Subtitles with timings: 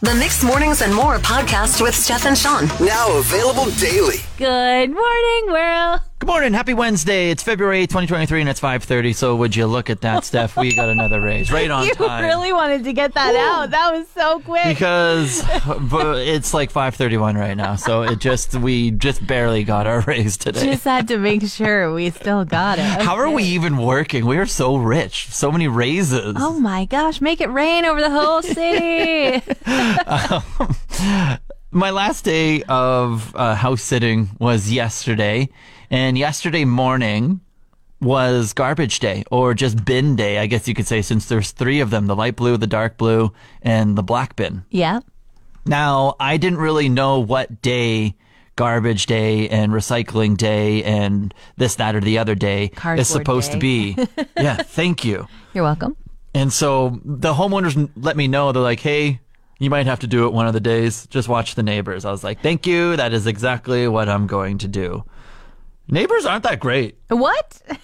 [0.00, 2.68] The Mixed Mornings and More podcast with Steph and Sean.
[2.80, 4.18] Now available daily.
[4.36, 6.00] Good morning, world.
[6.20, 6.52] Good morning.
[6.52, 7.30] Happy Wednesday.
[7.30, 9.14] It's February 2023, and it's 5.30.
[9.14, 10.56] So would you look at that, Steph?
[10.56, 12.24] We got another raise right on You time.
[12.24, 13.70] really wanted to get that out.
[13.70, 14.64] That was so quick.
[14.66, 17.76] Because it's like 5.31 right now.
[17.76, 20.64] So it just, we just barely got our raise today.
[20.64, 22.82] Just had to make sure we still got it.
[22.82, 24.26] How are we even working?
[24.26, 25.28] We are so rich.
[25.28, 26.34] So many raises.
[26.36, 29.40] Oh my gosh, make it rain over the whole city.
[31.00, 31.38] Um,
[31.70, 35.48] my last day of uh, house sitting was yesterday,
[35.90, 37.40] and yesterday morning
[38.00, 41.80] was garbage day or just bin day, I guess you could say, since there's three
[41.80, 44.64] of them: the light blue, the dark blue, and the black bin.
[44.70, 45.00] yeah.
[45.66, 48.14] Now, I didn't really know what day
[48.56, 53.52] garbage day and recycling day and this, that, or the other day Cardboard is supposed
[53.52, 53.94] to be.
[54.36, 55.28] yeah, thank you.
[55.52, 55.94] You're welcome.
[56.32, 58.50] And so the homeowners let me know.
[58.52, 59.20] They're like, hey,
[59.58, 61.06] you might have to do it one of the days.
[61.08, 62.04] Just watch the neighbors.
[62.04, 62.96] I was like, thank you.
[62.96, 65.04] That is exactly what I'm going to do.
[65.88, 66.98] Neighbors aren't that great.
[67.08, 67.60] What?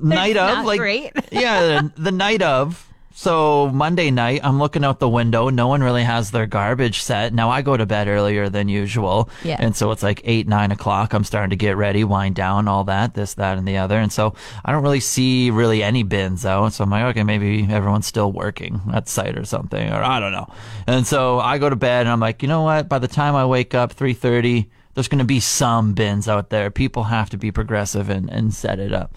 [0.00, 1.12] night of, not like, great.
[1.32, 2.87] yeah, the, the night of.
[3.18, 5.48] So Monday night, I'm looking out the window.
[5.48, 7.34] No one really has their garbage set.
[7.34, 9.28] Now I go to bed earlier than usual.
[9.42, 9.56] Yeah.
[9.58, 11.12] And so it's like eight, nine o'clock.
[11.12, 13.98] I'm starting to get ready, wind down, all that, this, that, and the other.
[13.98, 16.74] And so I don't really see really any bins out.
[16.74, 20.30] So I'm like, okay, maybe everyone's still working at site or something, or I don't
[20.30, 20.46] know.
[20.86, 22.88] And so I go to bed and I'm like, you know what?
[22.88, 26.70] By the time I wake up, 3.30, there's going to be some bins out there.
[26.70, 29.16] People have to be progressive and, and set it up.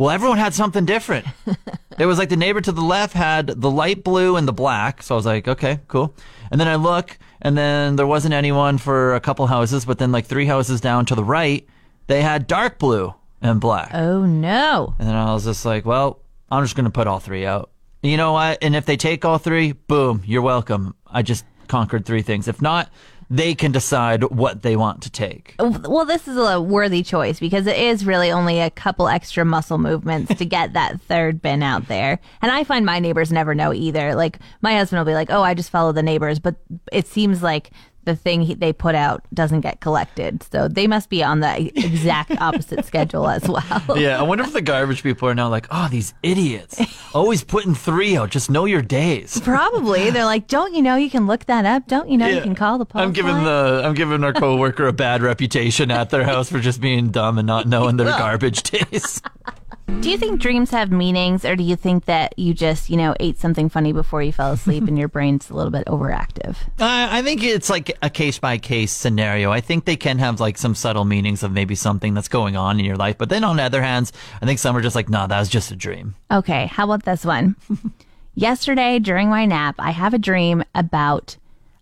[0.00, 1.26] Well, everyone had something different.
[1.98, 5.02] it was like the neighbor to the left had the light blue and the black.
[5.02, 6.14] So I was like, okay, cool.
[6.50, 10.10] And then I look, and then there wasn't anyone for a couple houses, but then
[10.10, 11.68] like three houses down to the right,
[12.06, 13.12] they had dark blue
[13.42, 13.90] and black.
[13.92, 14.94] Oh no.
[14.98, 17.70] And then I was just like, well, I'm just going to put all three out.
[18.02, 18.56] You know what?
[18.62, 20.94] And if they take all three, boom, you're welcome.
[21.06, 22.48] I just conquered three things.
[22.48, 22.90] If not,
[23.32, 25.54] they can decide what they want to take.
[25.60, 29.78] Well, this is a worthy choice because it is really only a couple extra muscle
[29.78, 32.18] movements to get that third bin out there.
[32.42, 34.16] And I find my neighbors never know either.
[34.16, 36.56] Like my husband will be like, "Oh, I just follow the neighbors," but
[36.92, 37.70] it seems like
[38.04, 40.42] the thing he, they put out doesn't get collected.
[40.44, 43.98] So they must be on the exact opposite schedule as well.
[43.98, 46.80] Yeah, I wonder if the garbage people are now like, oh, these idiots.
[47.14, 48.30] Always putting three out.
[48.30, 49.40] Just know your days.
[49.40, 51.86] Probably they're like, "Don't you know you can look that up?
[51.88, 54.32] Don't you know you can call the post I'm giving line?" the I'm giving our
[54.32, 58.06] coworker a bad reputation at their house for just being dumb and not knowing their
[58.18, 59.20] garbage days.
[60.00, 63.14] Do you think dreams have meanings, or do you think that you just, you know,
[63.20, 66.56] ate something funny before you fell asleep and your brain's a little bit overactive?
[66.78, 69.50] I I think it's like a case by case scenario.
[69.52, 72.78] I think they can have like some subtle meanings of maybe something that's going on
[72.78, 73.18] in your life.
[73.18, 75.48] But then on the other hands, I think some are just like, no, that was
[75.50, 76.14] just a dream.
[76.30, 77.56] Okay, how about this one?
[78.34, 81.36] Yesterday during my nap, I have a dream about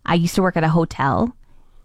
[0.05, 1.33] I used to work at a hotel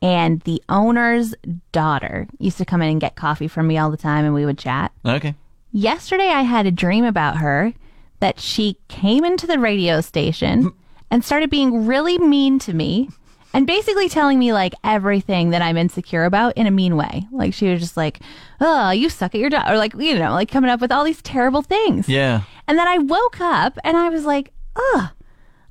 [0.02, 1.34] and the owner's
[1.70, 4.44] daughter used to come in and get coffee from me all the time and we
[4.44, 4.90] would chat.
[5.06, 5.34] Okay.
[5.76, 7.74] Yesterday I had a dream about her
[8.20, 10.72] that she came into the radio station
[11.10, 13.08] and started being really mean to me
[13.52, 17.26] and basically telling me like everything that I'm insecure about in a mean way.
[17.32, 18.20] Like she was just like,
[18.60, 21.02] "Oh, you suck at your job," or like you know, like coming up with all
[21.02, 22.08] these terrible things.
[22.08, 22.42] Yeah.
[22.68, 25.08] And then I woke up and I was like, ugh,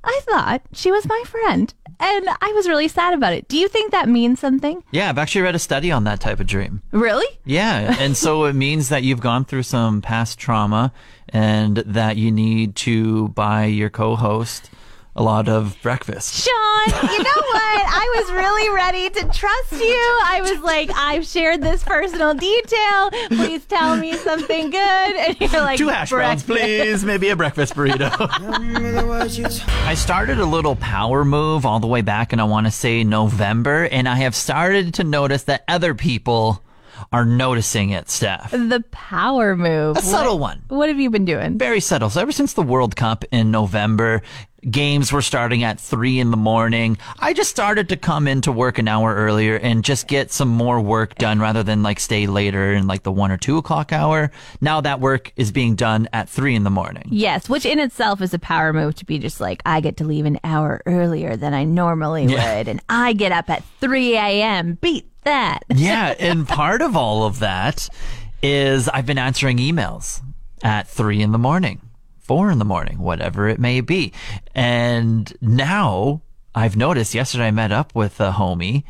[0.04, 1.74] I thought she was my friend.
[2.04, 3.48] And I was really sad about it.
[3.48, 4.84] Do you think that means something?
[4.92, 6.82] Yeah, I've actually read a study on that type of dream.
[6.92, 7.26] Really?
[7.46, 10.92] Yeah, and so it means that you've gone through some past trauma
[11.30, 14.70] and that you need to buy your co-host
[15.16, 16.44] a lot of breakfast.
[16.44, 17.86] Sean, you know what?
[17.86, 20.20] I was really ready to trust you.
[20.26, 23.12] I was like, I've shared this personal detail.
[23.28, 24.80] Please tell me something good.
[25.16, 27.06] And you're like, Two hash browns, "Breakfast." please.
[27.06, 28.10] Maybe a breakfast burrito.
[29.86, 33.04] I started a little power move all the way back in, I want to say,
[33.04, 36.63] November, and I have started to notice that other people
[37.12, 38.52] are noticing it, Steph.
[38.52, 39.98] The power move.
[39.98, 40.64] A subtle one.
[40.70, 41.58] What have you been doing?
[41.58, 42.10] Very subtle.
[42.10, 44.22] So ever since the World Cup in November,
[44.70, 46.98] games were starting at three in the morning.
[47.20, 50.80] I just started to come into work an hour earlier and just get some more
[50.80, 54.32] work done rather than like stay later in like the one or two o'clock hour.
[54.62, 57.04] Now that work is being done at three in the morning.
[57.10, 60.06] Yes, which in itself is a power move to be just like, I get to
[60.06, 62.58] leave an hour earlier than I normally Yeah.
[62.60, 62.68] would.
[62.70, 64.78] And I get up at 3 a.m.
[64.80, 65.64] Beat that.
[65.70, 67.90] yeah, and part of all of that
[68.42, 70.22] is I've been answering emails
[70.64, 71.82] at three in the morning,
[72.20, 74.14] four in the morning, whatever it may be.
[74.54, 76.22] And now
[76.56, 78.84] I've noticed yesterday I met up with a homie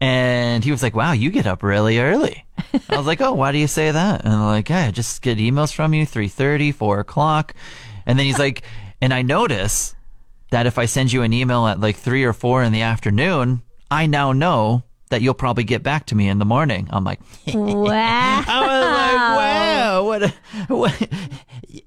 [0.00, 2.44] and he was like, wow, you get up really early.
[2.88, 4.24] I was like, oh, why do you say that?
[4.24, 7.54] And I'm like, yeah, I just get emails from you 3.30, 4 o'clock.
[8.04, 8.62] And then he's like,
[9.00, 9.94] and I notice
[10.50, 13.62] that if I send you an email at like three or four in the afternoon,
[13.90, 14.84] I now know
[15.14, 16.88] that you'll probably get back to me in the morning.
[16.90, 17.20] I'm like,
[17.54, 18.44] Wow.
[18.48, 20.34] I was like, wow, what, a,
[20.74, 21.08] what?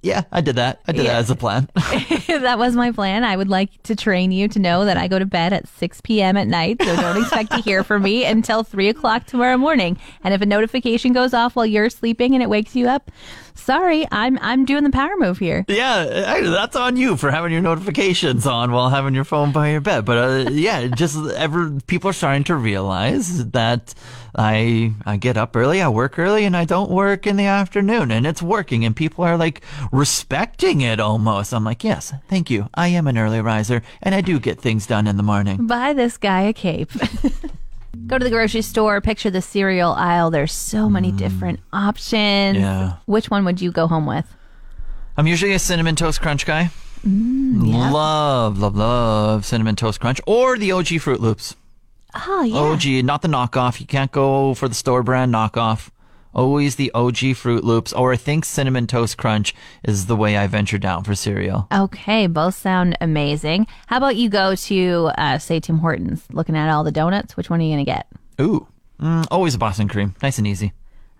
[0.01, 0.81] Yeah, I did that.
[0.87, 1.69] I did that as a plan.
[1.75, 3.23] that was my plan.
[3.23, 6.01] I would like to train you to know that I go to bed at 6
[6.01, 6.37] p.m.
[6.37, 9.97] at night, so don't expect to hear from me until 3 o'clock tomorrow morning.
[10.23, 13.11] And if a notification goes off while you're sleeping and it wakes you up,
[13.55, 15.65] sorry, I'm I'm doing the power move here.
[15.67, 19.71] Yeah, I- that's on you for having your notifications on while having your phone by
[19.71, 20.05] your bed.
[20.05, 20.17] But
[20.47, 23.93] uh, yeah, just ever people are starting to realize that
[24.37, 28.11] I I get up early, I work early, and I don't work in the afternoon,
[28.11, 29.61] and it's working, and people are like
[29.91, 31.53] respecting it almost.
[31.53, 32.69] I'm like, yes, thank you.
[32.75, 35.65] I am an early riser, and I do get things done in the morning.
[35.65, 36.91] Buy this guy a cape.
[38.05, 40.29] Go to the grocery store, picture the cereal aisle.
[40.29, 41.17] There's so many mm.
[41.17, 42.59] different options.
[42.59, 42.97] Yeah.
[43.05, 44.33] Which one would you go home with?
[45.17, 46.69] I'm usually a cinnamon toast crunch guy.
[47.05, 51.55] Mm, love, love, love cinnamon toast crunch or the OG Froot Loops.
[52.15, 52.57] Oh, yeah.
[52.57, 53.79] OG, not the knockoff.
[53.79, 55.89] You can't go for the store brand knockoff.
[56.33, 60.45] Always the OG Froot Loops, or I think Cinnamon Toast Crunch is the way I
[60.45, 61.67] venture down for cereal.
[61.73, 63.65] Okay, both sound amazing.
[63.87, 67.35] How about you go to, uh, say, Tim Hortons, looking at all the donuts?
[67.35, 68.07] Which one are you going to get?
[68.39, 68.67] Ooh,
[69.01, 70.13] mm, always a Boston cream.
[70.21, 70.73] Nice and easy.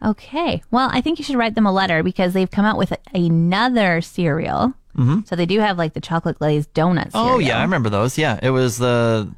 [0.06, 0.62] Okay.
[0.70, 4.02] Well, I think you should write them a letter because they've come out with another
[4.02, 4.74] cereal.
[4.96, 5.22] Mm-hmm.
[5.26, 7.12] So they do have like the chocolate glazed donuts.
[7.14, 8.18] Oh yeah, I remember those.
[8.18, 9.30] Yeah, it was the,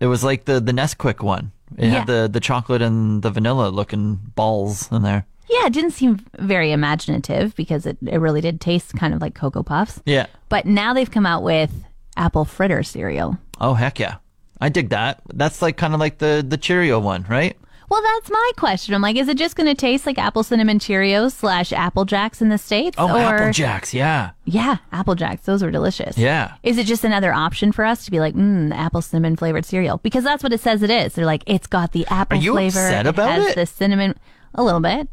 [0.00, 1.52] it was like the the Nesquik one.
[1.76, 1.90] It Yeah.
[1.98, 5.26] had the the chocolate and the vanilla looking balls in there.
[5.48, 9.34] Yeah, it didn't seem very imaginative because it, it really did taste kind of like
[9.34, 10.00] Cocoa Puffs.
[10.04, 10.26] Yeah.
[10.48, 11.70] But now they've come out with
[12.16, 13.38] apple fritter cereal.
[13.60, 14.16] Oh heck yeah,
[14.60, 15.22] I dig that.
[15.34, 17.56] That's like kind of like the the Cheerio one, right?
[17.88, 18.94] Well, that's my question.
[18.94, 22.42] I'm like, is it just going to taste like apple cinnamon Cheerios slash Apple Jacks
[22.42, 22.96] in the States?
[22.98, 25.42] Oh, or Apple Jacks, yeah, Yeah, Apple Jacks.
[25.42, 26.18] Those were delicious.
[26.18, 26.54] yeah.
[26.64, 29.64] Is it just another option for us to be like, mm, the apple cinnamon flavored
[29.64, 29.98] cereal?
[29.98, 31.14] Because that's what it says it is.
[31.14, 32.80] They're like, it's got the apple Are you flavor.
[32.86, 33.54] upset about has it?
[33.54, 34.18] the cinnamon.
[34.54, 35.08] A little bit.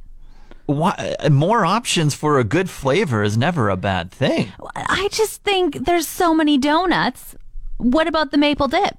[0.65, 4.53] Why, more options for a good flavor is never a bad thing.
[4.75, 7.35] I just think there's so many donuts.
[7.77, 8.97] What about the maple dip?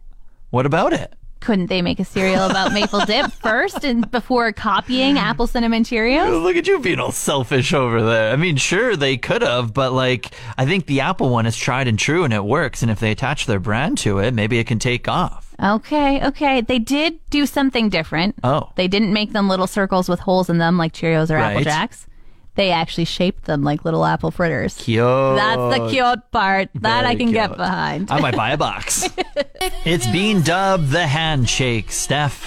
[0.50, 1.14] What about it?
[1.44, 6.42] Couldn't they make a cereal about maple dip first and before copying apple cinnamon Cheerios?
[6.42, 8.32] Look at you being all selfish over there.
[8.32, 11.86] I mean, sure, they could have, but like, I think the Apple one is tried
[11.86, 12.80] and true and it works.
[12.80, 15.54] And if they attach their brand to it, maybe it can take off.
[15.62, 16.62] Okay, okay.
[16.62, 18.36] They did do something different.
[18.42, 18.72] Oh.
[18.76, 22.06] They didn't make them little circles with holes in them like Cheerios or Apple Jacks.
[22.56, 24.76] They actually shaped them like little apple fritters.
[24.76, 25.04] Cute.
[25.04, 26.68] That's the cute part.
[26.76, 28.10] That I Very can get behind.
[28.10, 29.08] I might buy a box.
[29.84, 32.44] it's being dubbed the handshake, Steph.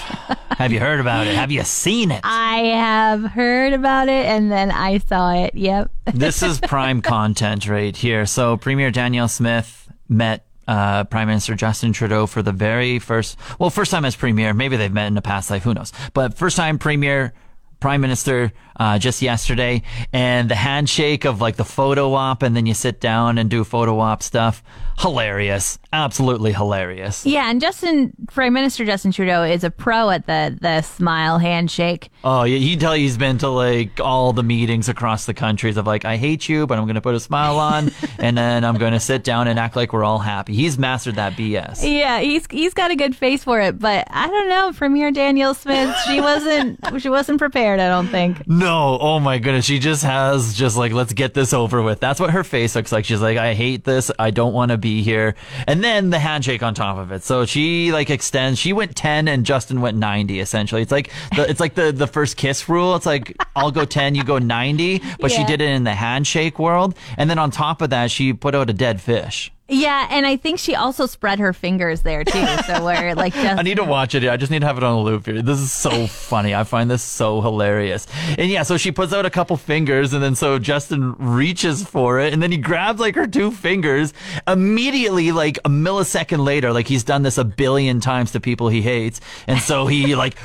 [0.58, 1.34] Have you heard about it?
[1.34, 2.20] Have you seen it?
[2.24, 5.54] I have heard about it and then I saw it.
[5.54, 5.90] Yep.
[6.14, 8.24] this is prime content right here.
[8.24, 13.70] So Premier Danielle Smith met uh, Prime Minister Justin Trudeau for the very first, well,
[13.70, 14.54] first time as Premier.
[14.54, 15.62] Maybe they've met in a past life.
[15.62, 15.92] Who knows?
[16.12, 17.32] But first time Premier,
[17.80, 19.82] Prime Minister, uh, just yesterday.
[20.12, 23.64] And the handshake of like the photo op and then you sit down and do
[23.64, 24.62] photo op stuff.
[24.98, 25.78] Hilarious.
[25.92, 27.24] Absolutely hilarious.
[27.24, 32.10] Yeah, and Justin Prime Minister Justin Trudeau is a pro at the the smile handshake.
[32.24, 35.76] Oh, yeah, he tell you he's been to like all the meetings across the countries
[35.76, 38.64] of like, I hate you, but I'm going to put a smile on and then
[38.64, 40.52] I'm going to sit down and act like we're all happy.
[40.54, 41.88] He's mastered that BS.
[41.88, 44.72] Yeah, he's he's got a good face for it, but I don't know.
[44.72, 47.67] Premier Danielle Smith, she wasn't she wasn't prepared.
[47.74, 48.46] I don't think.
[48.46, 49.64] No, oh my goodness.
[49.64, 52.00] She just has just like, let's get this over with.
[52.00, 53.04] That's what her face looks like.
[53.04, 54.10] She's like, I hate this.
[54.18, 55.34] I don't want to be here.
[55.66, 57.22] And then the handshake on top of it.
[57.22, 60.82] So she like extends, she went 10 and Justin went 90 essentially.
[60.82, 62.94] It's like the, it's like the, the first kiss rule.
[62.94, 66.58] It's like, I'll go 10, you go 90, but she did it in the handshake
[66.58, 66.96] world.
[67.16, 69.52] And then on top of that, she put out a dead fish.
[69.70, 72.46] Yeah, and I think she also spread her fingers there too.
[72.66, 74.26] So where like just I need to watch it.
[74.26, 75.42] I just need to have it on a loop here.
[75.42, 76.54] This is so funny.
[76.54, 78.06] I find this so hilarious.
[78.38, 82.18] And yeah, so she puts out a couple fingers and then so Justin reaches for
[82.18, 84.14] it and then he grabs like her two fingers
[84.46, 88.80] immediately like a millisecond later, like he's done this a billion times to people he
[88.80, 89.20] hates.
[89.46, 90.38] And so he like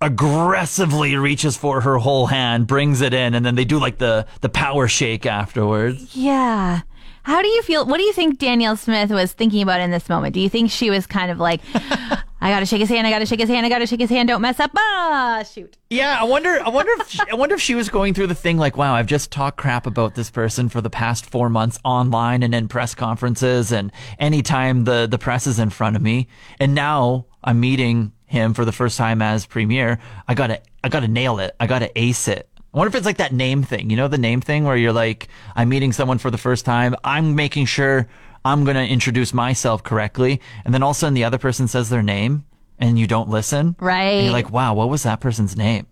[0.00, 4.26] aggressively reaches for her whole hand, brings it in, and then they do like the,
[4.42, 6.14] the power shake afterwards.
[6.14, 6.82] yeah.
[7.24, 7.86] How do you feel?
[7.86, 10.34] What do you think Danielle Smith was thinking about in this moment?
[10.34, 13.24] Do you think she was kind of like, I gotta shake his hand, I gotta
[13.24, 14.72] shake his hand, I gotta shake his hand, don't mess up.
[14.76, 15.78] Ah, shoot.
[15.88, 16.60] Yeah, I wonder.
[16.62, 18.94] I wonder if she, I wonder if she was going through the thing like, wow,
[18.94, 22.68] I've just talked crap about this person for the past four months online and in
[22.68, 26.28] press conferences and anytime the the press is in front of me,
[26.60, 29.98] and now I'm meeting him for the first time as premier.
[30.28, 31.56] I gotta I gotta nail it.
[31.58, 32.50] I gotta ace it.
[32.74, 33.88] I wonder if it's like that name thing.
[33.88, 36.96] You know the name thing where you're like, I'm meeting someone for the first time.
[37.04, 38.08] I'm making sure
[38.44, 40.40] I'm going to introduce myself correctly.
[40.64, 42.44] And then all of a sudden the other person says their name
[42.80, 43.76] and you don't listen.
[43.78, 44.14] Right.
[44.14, 45.86] And you're like, wow, what was that person's name?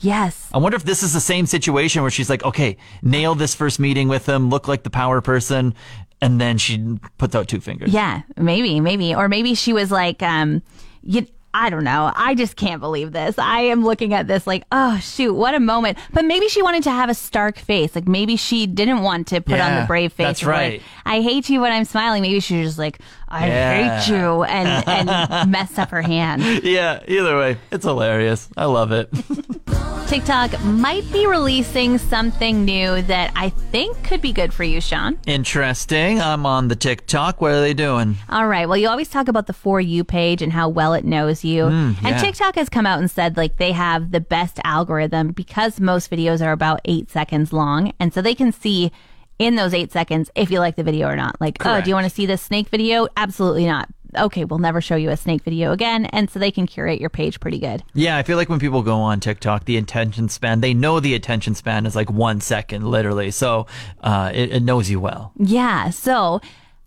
[0.00, 0.48] Yes.
[0.52, 3.78] I wonder if this is the same situation where she's like, okay, nail this first
[3.78, 5.74] meeting with him, look like the power person.
[6.22, 7.92] And then she puts out two fingers.
[7.92, 10.62] Yeah, maybe, maybe, or maybe she was like, um,
[11.02, 11.26] you.
[11.54, 12.12] I don't know.
[12.14, 13.38] I just can't believe this.
[13.38, 15.98] I am looking at this like, oh shoot, what a moment.
[16.12, 17.94] But maybe she wanted to have a stark face.
[17.94, 20.26] Like maybe she didn't want to put on the brave face.
[20.26, 20.82] that's of, like, right.
[21.06, 22.22] I hate you when I'm smiling.
[22.22, 24.00] Maybe she was just like, I Yeah.
[24.00, 26.42] hate you, and and messed up her hand.
[26.64, 28.48] Yeah, either way, it's hilarious.
[28.56, 29.08] I love it.
[30.06, 35.18] TikTok might be releasing something new that I think could be good for you, Sean.
[35.26, 36.20] Interesting.
[36.20, 37.40] I'm on the TikTok.
[37.40, 38.16] What are they doing?
[38.28, 38.68] All right.
[38.68, 41.64] Well, you always talk about the For You page and how well it knows you.
[41.64, 42.08] Mm, yeah.
[42.08, 46.10] And TikTok has come out and said like they have the best algorithm because most
[46.10, 47.92] videos are about eight seconds long.
[48.00, 48.90] And so they can see
[49.38, 51.40] in those eight seconds if you like the video or not.
[51.40, 53.08] Like, oh, do you want to see this snake video?
[53.16, 53.88] Absolutely not.
[54.16, 56.06] Okay, we'll never show you a snake video again.
[56.06, 57.82] And so they can curate your page pretty good.
[57.94, 61.16] Yeah, I feel like when people go on TikTok, the attention span, they know the
[61.16, 63.32] attention span is like one second, literally.
[63.32, 63.66] So
[64.00, 65.32] uh, it, it knows you well.
[65.36, 65.90] Yeah.
[65.90, 66.40] So,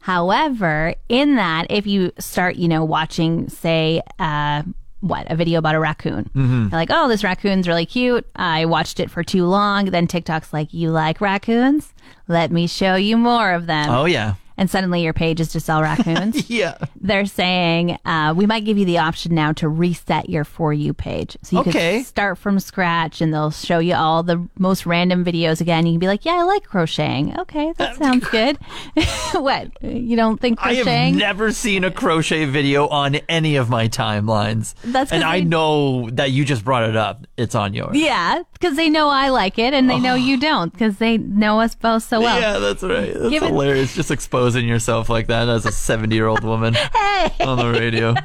[0.08, 4.64] however, in that, if you start, you know, watching, say, uh,
[5.02, 6.30] what a video about a raccoon.
[6.34, 6.70] Mm-hmm.
[6.72, 8.26] Like, oh, this raccoon's really cute.
[8.38, 9.88] I watched it for too long.
[9.88, 11.94] Then TikTok's like, you like raccoons?
[12.30, 13.90] Let me show you more of them.
[13.90, 14.36] Oh, yeah.
[14.58, 16.50] And suddenly your page is just all raccoons.
[16.58, 16.78] Yeah.
[17.00, 20.94] They're saying uh, we might give you the option now to reset your for you
[20.94, 21.98] page, so you Okay.
[21.98, 25.86] can start from scratch, and they'll show you all the most random videos again.
[25.86, 27.38] You can be like, "Yeah, I like crocheting.
[27.40, 28.58] Okay, that sounds good."
[29.34, 33.88] what you don't think I have never seen a crochet video on any of my
[33.88, 34.74] timelines.
[34.84, 37.26] That's and I know that you just brought it up.
[37.38, 37.96] It's on yours.
[37.96, 41.60] yeah, because they know I like it, and they know you don't, because they know
[41.60, 42.40] us both so well.
[42.40, 43.14] yeah, that's right.
[43.14, 43.96] That's hilarious.
[43.96, 44.12] Just
[44.48, 48.16] exposing yourself like that as a 70 year old woman Hey, on the radio.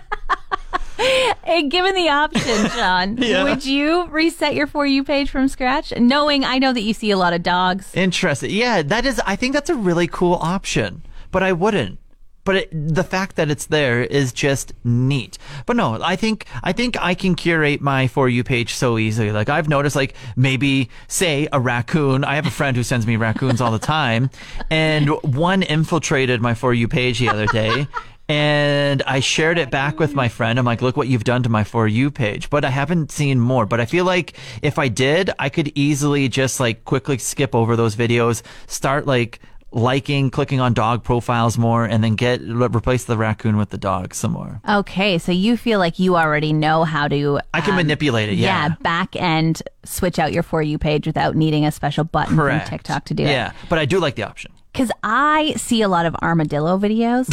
[1.45, 3.43] hey, given the option, Sean, Yeah.
[3.43, 7.11] would you reset your for you page from scratch, knowing I know that you see
[7.11, 7.93] a lot of dogs?
[7.95, 8.51] Interesting.
[8.53, 11.03] Yeah, that is, I think that's a really cool option,
[11.33, 11.99] but I wouldn't.
[12.45, 15.39] But it, the fact that it's there is just neat.
[15.67, 19.31] But no, I think I think I can curate my for you page so easily.
[19.31, 22.25] Like I've noticed, like maybe say a raccoon.
[22.25, 24.31] I have a friend who sends me raccoons all the time,
[24.71, 27.87] and one infiltrated my for you page the other day.
[28.29, 30.59] And I shared it back with my friend.
[30.59, 32.49] I'm like, look what you've done to my For You page.
[32.49, 33.67] But I haven't seen more.
[33.67, 37.77] But I feel like if I did, I could easily just like quickly skip over
[37.77, 39.41] those videos, start like
[39.73, 44.15] liking, clicking on dog profiles more, and then get replace the raccoon with the dog
[44.15, 44.61] some more.
[44.69, 47.41] Okay, so you feel like you already know how to.
[47.55, 48.35] I can um, manipulate it.
[48.35, 48.69] Yeah.
[48.69, 52.69] yeah, back end switch out your for you page without needing a special button Correct.
[52.69, 53.29] from TikTok to do Yeah.
[53.29, 53.33] it.
[53.33, 54.53] Yeah, but I do like the option.
[54.73, 57.29] Because I see a lot of armadillo videos,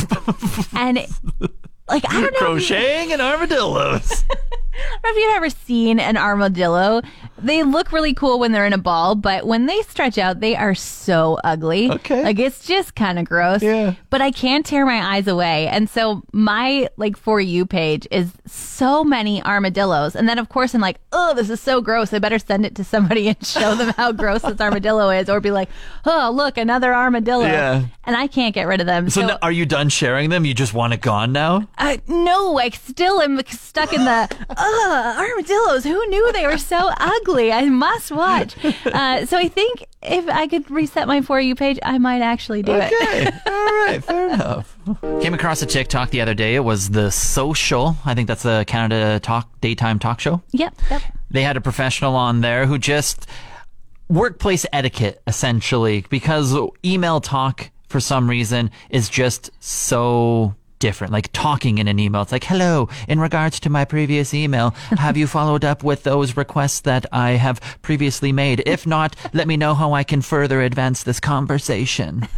[0.77, 0.97] and
[1.87, 2.39] like I don't know.
[2.39, 4.23] Crocheting and armadillos.
[4.79, 7.01] I don't know if you've ever seen an armadillo.
[7.37, 10.55] They look really cool when they're in a ball, but when they stretch out, they
[10.55, 11.89] are so ugly.
[11.91, 12.23] Okay.
[12.23, 13.61] Like it's just kind of gross.
[13.61, 13.95] Yeah.
[14.09, 15.67] But I can't tear my eyes away.
[15.67, 20.15] And so my like for you page is so many armadillos.
[20.15, 22.13] And then of course I'm like, oh, this is so gross.
[22.13, 25.29] I better send it to somebody and show them how gross this armadillo is.
[25.29, 25.69] Or be like,
[26.05, 27.45] oh, look, another armadillo.
[27.45, 27.85] Yeah.
[28.05, 29.09] And I can't get rid of them.
[29.09, 30.45] so So, now, are you done sharing them?
[30.45, 31.67] You just want it gone now?
[31.77, 34.27] uh, no, I still am stuck in the
[34.69, 35.83] uh, armadillos.
[35.83, 37.51] Who knew they were so ugly?
[37.51, 38.55] I must watch.
[38.85, 42.63] Uh, so I think if I could reset my for you page, I might actually
[42.63, 42.91] do it.
[42.93, 43.25] Okay.
[43.45, 44.03] All right.
[44.03, 44.77] Fair enough.
[45.21, 46.55] Came across a TikTok the other day.
[46.55, 47.97] It was the social.
[48.05, 50.41] I think that's the Canada talk daytime talk show.
[50.51, 50.75] Yep.
[50.89, 51.01] Yep.
[51.31, 53.27] They had a professional on there who just
[54.07, 61.77] workplace etiquette essentially because email talk for some reason is just so different like talking
[61.77, 62.21] in an email.
[62.21, 66.35] It's like hello in regards to my previous email have you followed up with those
[66.37, 68.63] requests that i have previously made?
[68.65, 72.27] If not let me know how i can further advance this conversation.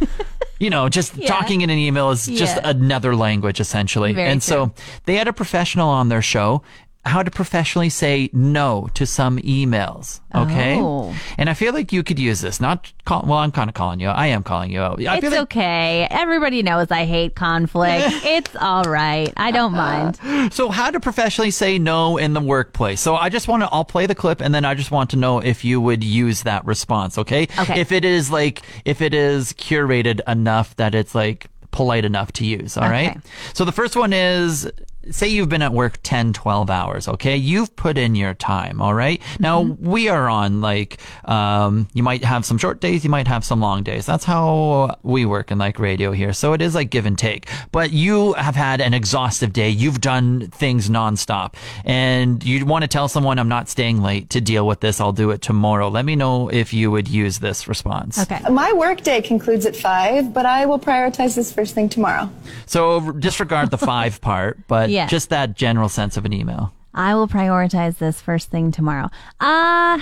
[0.58, 2.68] You know just talking in an email is just Yeah.
[2.70, 4.12] another language essentially.
[4.12, 4.72] Very and so
[5.06, 6.62] they had a professional on their show
[7.04, 10.20] how to professionally say no to some emails.
[10.34, 10.78] Okay.
[10.80, 11.14] Oh.
[11.36, 12.60] And I feel like you could use this.
[12.60, 14.08] Not call, well, I'm kind of calling you.
[14.08, 14.80] I am calling you.
[14.80, 16.06] I It's feel like, okay.
[16.10, 18.06] Everybody knows I hate conflict.
[18.24, 19.32] it's all right.
[19.36, 20.52] I don't mind.
[20.52, 23.00] So how to professionally say no in the workplace.
[23.00, 25.16] So I just want to, I'll play the clip and then I just want to
[25.16, 27.18] know if you would use that response.
[27.18, 27.48] Okay.
[27.58, 27.80] Okay.
[27.80, 32.46] If it is like, if it is curated enough that it's like polite enough to
[32.46, 32.76] use.
[32.76, 33.10] All right.
[33.10, 33.20] Okay.
[33.54, 34.70] So the first one is
[35.10, 37.36] say you've been at work 10, 12 hours, okay?
[37.36, 39.20] You've put in your time, all right?
[39.40, 43.44] Now, we are on like, um, you might have some short days, you might have
[43.44, 44.06] some long days.
[44.06, 46.32] That's how we work in like radio here.
[46.32, 47.48] So it is like give and take.
[47.72, 49.70] But you have had an exhaustive day.
[49.70, 51.54] You've done things nonstop
[51.84, 55.00] and you want to tell someone, I'm not staying late to deal with this.
[55.00, 55.88] I'll do it tomorrow.
[55.88, 58.18] Let me know if you would use this response.
[58.18, 58.40] Okay.
[58.50, 62.30] My workday concludes at 5, but I will prioritize this first thing tomorrow.
[62.66, 65.06] So disregard the five part, but Yeah.
[65.06, 66.72] just that general sense of an email.
[66.94, 69.08] I will prioritize this first thing tomorrow.
[69.40, 69.98] Uh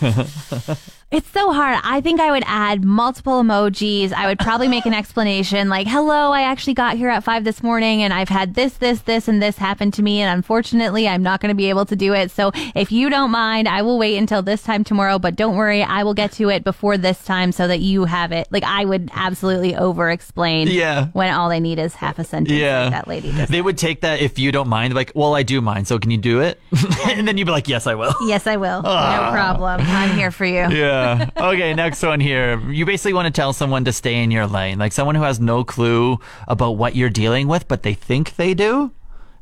[1.10, 1.80] It's so hard.
[1.82, 4.12] I think I would add multiple emojis.
[4.12, 7.64] I would probably make an explanation like, hello, I actually got here at five this
[7.64, 10.20] morning and I've had this, this, this, and this happen to me.
[10.20, 12.30] And unfortunately, I'm not going to be able to do it.
[12.30, 15.18] So if you don't mind, I will wait until this time tomorrow.
[15.18, 18.30] But don't worry, I will get to it before this time so that you have
[18.30, 18.46] it.
[18.52, 21.08] Like, I would absolutely over explain Yeah.
[21.08, 22.56] when all they need is half a sentence.
[22.56, 22.82] Yeah.
[22.82, 23.48] Like that lady does.
[23.48, 26.12] They would take that if you don't mind, like, well, I do mind, so can
[26.12, 26.60] you do it?
[27.08, 28.14] and then you'd be like, yes, I will.
[28.26, 28.82] Yes, I will.
[28.82, 29.30] No ah.
[29.32, 29.80] problem.
[29.84, 30.68] I'm here for you.
[30.70, 30.99] Yeah.
[31.36, 32.60] Okay, next one here.
[32.70, 35.40] You basically want to tell someone to stay in your lane, like someone who has
[35.40, 38.92] no clue about what you're dealing with, but they think they do.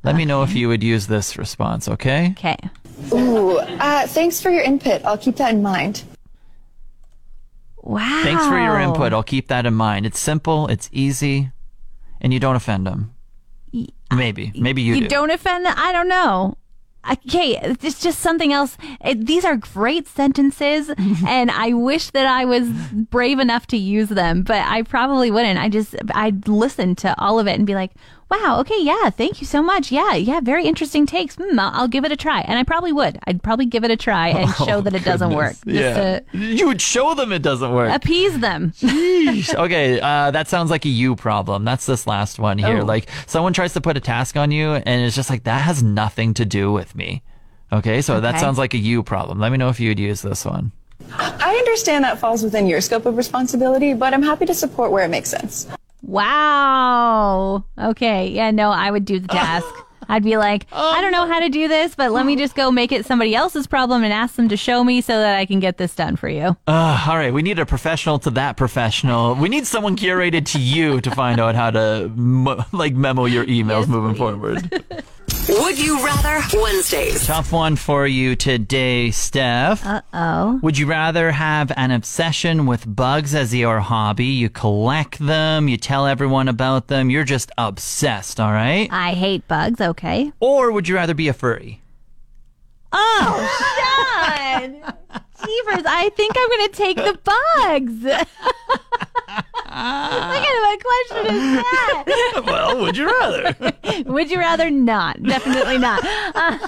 [0.04, 2.34] Let me know if you would use this response, okay?
[2.38, 2.56] Okay.
[3.12, 5.04] Ooh, uh, thanks for your input.
[5.04, 6.04] I'll keep that in mind.
[7.82, 8.20] Wow.
[8.22, 9.12] Thanks for your input.
[9.12, 10.06] I'll keep that in mind.
[10.06, 11.50] It's simple, it's easy,
[12.20, 13.14] and you don't offend them.
[14.14, 14.52] Maybe.
[14.54, 15.08] Maybe you, you do.
[15.08, 15.74] don't offend them.
[15.76, 16.56] I don't know.
[17.10, 18.76] Okay, it's just something else.
[19.02, 20.90] It, these are great sentences,
[21.26, 25.58] and I wish that I was brave enough to use them, but I probably wouldn't.
[25.58, 27.92] I just I'd listen to all of it and be like,
[28.30, 29.90] "Wow, okay, yeah, thank you so much.
[29.90, 31.36] Yeah, yeah, very interesting takes.
[31.36, 33.18] Hmm, I'll, I'll give it a try." And I probably would.
[33.26, 35.54] I'd probably give it a try and show that it doesn't work.
[35.56, 35.82] Oh, Goodness.
[35.82, 36.44] Just Yeah.
[36.44, 37.94] to You would show them it doesn't work.
[37.94, 38.72] appease them.
[38.72, 39.54] Sheesh.
[39.64, 41.64] okay, uh, that sounds like a you problem.
[41.64, 42.80] That's this last one here.
[42.80, 42.84] Oh.
[42.84, 45.82] Like someone tries to put a task on you, and it's just like that has
[45.82, 47.22] nothing to do with me.
[47.70, 49.38] Okay, so that sounds like a you problem.
[49.38, 50.72] Let me know if you would use this one.
[51.12, 55.04] I understand that falls within your scope of responsibility, but I'm happy to support where
[55.04, 55.68] it makes sense.
[56.02, 57.64] Wow.
[57.78, 58.28] Okay.
[58.28, 59.66] Yeah, no, I would do the task.
[60.10, 62.70] I'd be like, I don't know how to do this, but let me just go
[62.70, 65.60] make it somebody else's problem and ask them to show me so that I can
[65.60, 66.56] get this done for you.
[66.66, 69.34] Uh, all right, we need a professional to that professional.
[69.34, 73.44] We need someone curated to you to find out how to mo- like memo your
[73.44, 74.18] emails Yes, moving please.
[74.18, 74.84] forward.
[75.48, 77.26] Would you rather Wednesdays?
[77.26, 79.84] Tough one for you today, Steph.
[79.84, 80.60] Uh oh.
[80.62, 84.26] Would you rather have an obsession with bugs as your hobby?
[84.26, 88.88] You collect them, you tell everyone about them, you're just obsessed, all right?
[88.92, 89.80] I hate bugs.
[89.80, 90.32] Okay.
[90.38, 91.80] Or would you rather be a furry?
[92.92, 95.22] Oh, Sean!
[95.44, 98.02] Jeepers, I think I'm going to take the bugs.
[98.02, 98.26] what
[99.64, 102.42] kind of a question is that?
[102.46, 103.56] well, would you rather?
[104.06, 105.22] Would you rather not?
[105.22, 106.00] Definitely not.
[106.34, 106.58] Uh,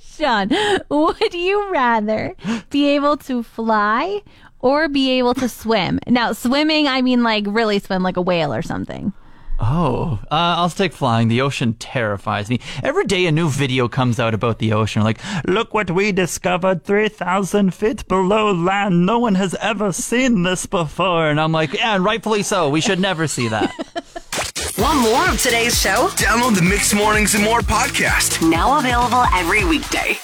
[0.00, 0.50] Sean,
[0.88, 2.34] would you rather
[2.70, 4.22] be able to fly
[4.60, 5.98] or be able to swim?
[6.06, 9.12] Now, swimming, I mean like really swim like a whale or something.
[9.64, 11.28] Oh, uh, I'll take flying.
[11.28, 12.58] The ocean terrifies me.
[12.82, 15.02] Every day a new video comes out about the ocean.
[15.04, 19.06] Like, look what we discovered 3,000 feet below land.
[19.06, 21.28] No one has ever seen this before.
[21.30, 22.68] And I'm like, yeah, and rightfully so.
[22.70, 23.72] We should never see that.
[24.78, 26.08] Want more of today's show?
[26.16, 28.46] Download the Mixed Mornings and More podcast.
[28.48, 30.18] Now available every weekday.